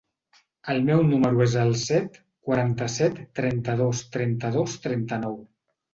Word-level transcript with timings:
El 0.71 0.79
meu 0.85 1.01
número 1.09 1.43
es 1.45 1.57
el 1.63 1.73
set, 1.83 2.17
quaranta-set, 2.47 3.19
trenta-dos, 3.41 4.03
trenta-dos, 4.17 4.79
trenta-nou. 4.87 5.37